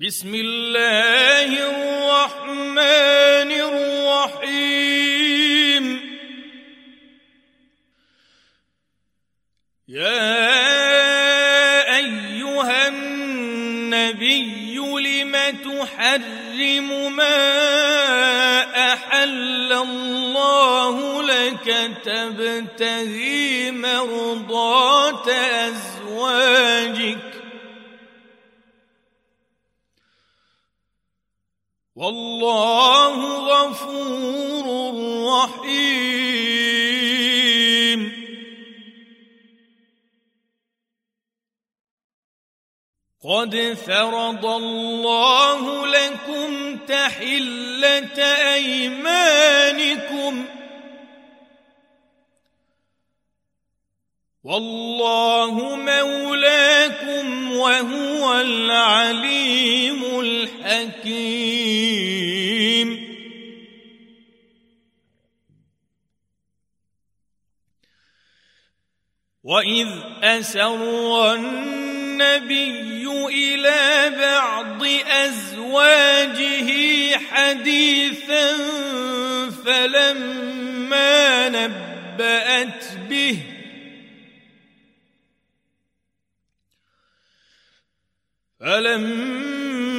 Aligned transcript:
بسم 0.00 0.32
الله 0.34 1.50
الرحمن 1.70 2.80
الرحيم. 4.48 5.84
يا 9.88 10.56
أيها 11.96 12.88
النبي 12.88 14.76
لم 14.76 15.36
تحرم 15.68 17.16
ما 17.16 17.38
أحل 18.92 19.72
الله 19.72 21.22
لك 21.22 21.68
تبتغي 22.04 23.70
مرضات 23.70 25.28
والله 32.10 33.18
غفور 33.38 34.66
رحيم. 35.26 36.00
قد 43.24 43.76
فرض 43.86 44.46
الله 44.46 45.86
لكم 45.86 46.76
تحلة 46.76 48.22
أيمانكم. 48.54 50.44
والله 54.44 55.76
مولاكم 55.76 57.52
وهو 57.52 58.40
العليم 58.40 60.20
الحكيم. 60.20 61.39
واذ 69.60 69.88
اسر 70.22 71.34
النبي 71.34 73.06
إلى 73.28 74.12
بعض 74.20 74.86
ازواجه 75.24 76.70
حديثا 77.18 78.56
فلما 79.64 81.48
نبات 81.48 82.84
به 83.08 83.38
فلما 88.60 89.98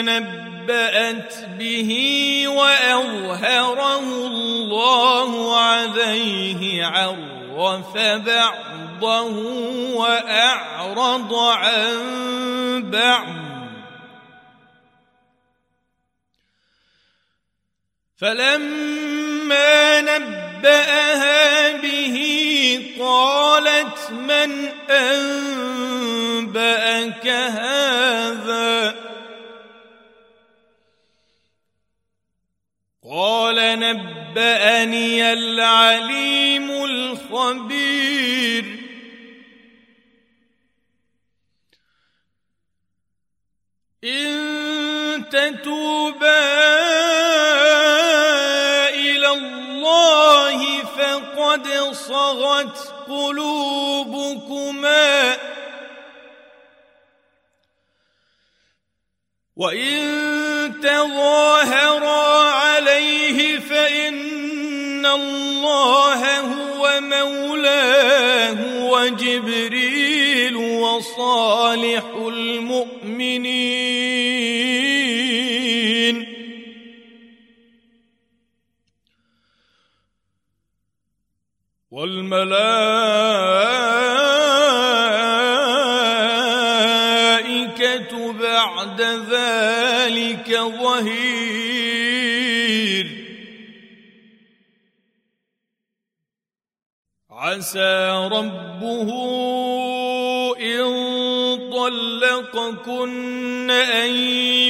نبأت 0.00 1.34
به 1.58 1.92
وأظهره 2.48 4.26
الله 4.26 5.56
عليه 5.60 6.86
عرف 7.54 7.96
بعضه 8.26 9.36
وأعرض 9.94 11.34
عن 11.34 12.90
بعض. 12.90 13.44
فلما 18.16 20.00
نبأها 20.00 21.72
به 21.76 22.16
قالت 23.00 24.10
من 24.10 24.68
أنبأك 24.90 26.56
هذا؟ 27.26 28.94
قال 33.10 33.78
نبأني 33.78 35.32
العليم 35.32 36.23
الخبير 37.34 38.64
إن 44.04 45.24
تتوبا 45.30 46.44
إلى 48.88 49.28
الله 49.28 50.84
فقد 50.84 51.68
صغت 51.92 52.78
قلوبكما. 53.08 54.34
وإن 59.56 60.80
تظاهرا 60.82 62.50
عليه 62.50 63.58
فإن 63.58 65.06
الله 65.06 66.40
هو 66.40 66.63
مولاه 67.00 68.84
وجبريل 68.90 70.56
وصالح 70.56 72.04
المؤمنين. 72.14 73.84
والملائكة 81.94 82.32
بعد 88.32 89.00
ذلك 89.00 90.48
ظهير 90.82 91.63
عسى 97.54 98.28
ربه 98.32 99.08
إن 100.60 100.90
طلقكن 101.70 103.70
أن 103.70 104.10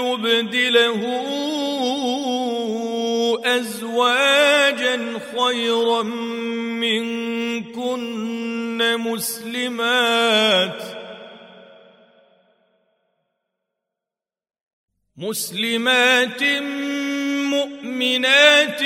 يبدله 0.00 1.00
أزواجا 3.44 4.96
خيرا 5.36 6.02
منكن 6.82 8.00
مسلمات 8.98 10.82
مسلمات 15.16 16.42
مؤمنات 17.44 18.82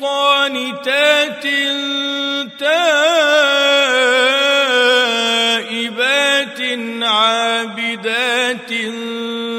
قانتات 0.00 1.42
تائبات 2.60 3.04
عابدات 7.02 8.70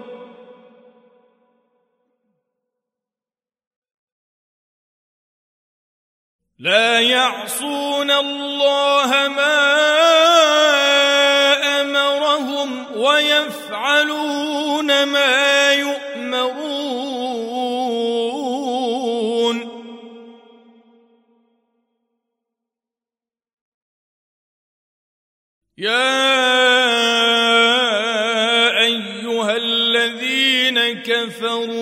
لا 6.62 7.00
يعصون 7.00 8.10
الله 8.10 9.28
ما 9.28 9.62
أمرهم 11.80 12.96
ويفعلون 12.96 14.88
ما 15.04 15.72
يؤمرون. 15.72 16.82
يا 25.78 26.22
أيها 28.78 29.56
الذين 29.56 31.02
كفروا 31.02 31.81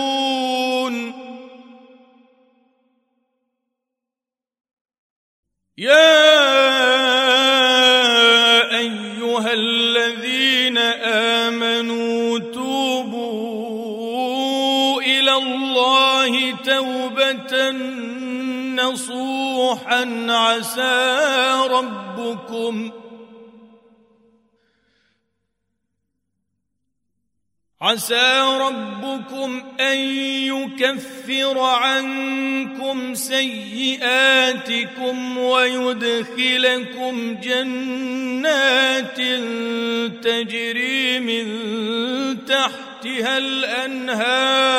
يا 5.77 6.27
أيها 8.77 9.53
الذين 9.53 10.77
آمنوا 11.47 12.39
توبوا 12.39 13.41
إلى 15.01 15.33
الله 15.33 16.51
توبة 16.51 17.71
نصوحا 18.81 20.25
عسى 20.29 21.17
ربكم 21.69 22.91
عسى 27.81 28.57
ربكم 28.61 29.63
أن 29.79 29.97
يكفر 30.49 31.59
عنكم 31.59 33.13
سيئاتكم 33.15 34.57
ويدخلكم 35.37 37.15
جنات 37.43 39.17
تجري 40.23 41.19
من 41.19 41.45
تحتها 42.45 43.37
الأنهار 43.37 44.77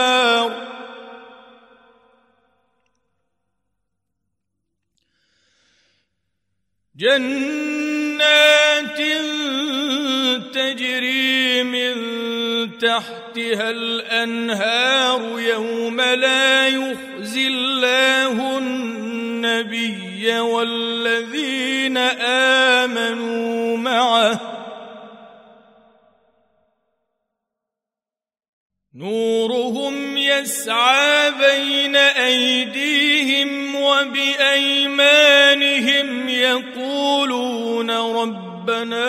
جنات 6.97 8.29
تجري 10.55 11.28
تحتها 12.79 13.71
الأنهار 13.71 15.41
يوم 15.41 16.01
لا 16.01 16.69
يخزي 16.69 17.47
الله 17.47 18.59
النبي 18.59 20.39
والذين 20.39 21.97
آمنوا 22.87 23.77
معه. 23.77 24.59
نورهم 28.95 30.17
يسعى 30.17 31.31
بين 31.31 31.97
أيديهم 31.97 33.75
وبأيمانهم 33.75 35.29
يقولون 36.29 37.91
ربنا 37.91 39.09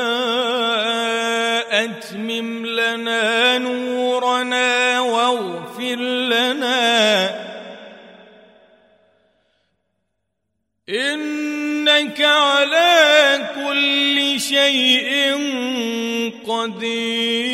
أتمم 2.09 2.65
لنا 2.65 3.57
نورنا 3.57 4.99
واغفر 4.99 5.95
لنا. 6.25 7.49
إنك 10.89 12.21
على 12.21 13.49
كل 13.55 14.39
شيء 14.41 15.37
قدير. 16.47 17.49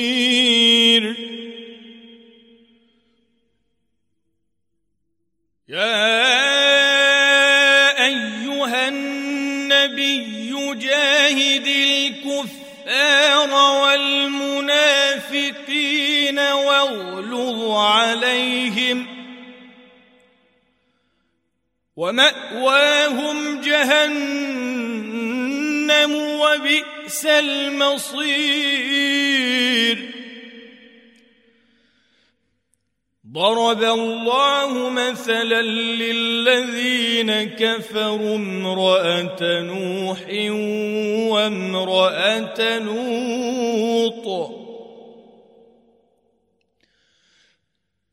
يا 5.70 6.16
أيها 8.06 8.88
النبي 8.88 10.52
جاهد 10.74 11.68
الكفار 11.68 12.56
والمنافقين. 13.50 14.45
واغلظ 16.86 17.72
عليهم 17.72 19.08
ومأواهم 21.96 23.62
جهنم 23.62 24.86
وبئس 26.16 27.26
المصير. 27.26 28.66
ضرب 33.32 33.84
الله 33.84 34.90
مثلا 34.90 35.62
للذين 35.62 37.44
كفروا 37.44 38.36
امرأة 38.36 39.62
نوح 39.62 40.20
وامرأة 41.32 42.80
لوط. 42.80 44.65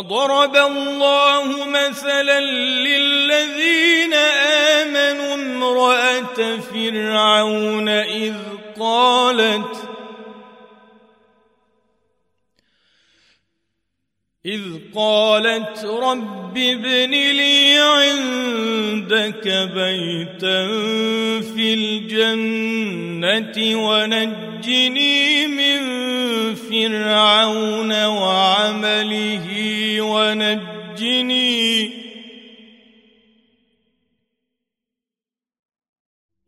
وضرب 0.00 0.56
الله 0.56 1.66
مثلا 1.68 2.40
للذين 2.40 4.14
آمنوا 4.84 5.34
امرأة 5.34 6.56
فرعون 6.72 7.88
إذ 7.88 8.34
قالت 8.80 9.90
إذ 14.46 14.62
قالت 14.94 15.84
رب 15.84 16.58
ابن 16.58 17.10
لي 17.10 17.76
عندك 17.78 19.48
بيتا 19.74 20.66
في 21.54 21.74
الجنة 21.74 23.56
ونجني 23.88 25.46
من 25.46 25.80
فرعون 26.54 28.04
وعمله 28.06 29.59
ونجني. 30.10 31.90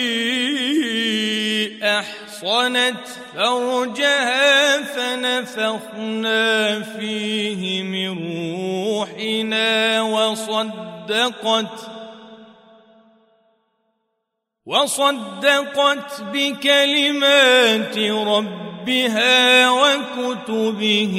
احصنت 2.41 3.07
فرجها 3.35 4.83
فنفخنا 4.83 6.81
فيه 6.81 7.83
من 7.83 8.09
روحنا 8.57 10.03
وصدقت 10.03 11.91
وصدقت 14.67 16.23
بكلمات 16.33 17.99
ربها 18.09 19.71
وكتبه 19.71 21.17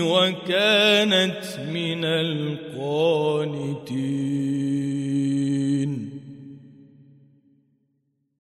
وكانت 0.00 1.44
من 1.68 2.04
القانتين. 2.04 3.52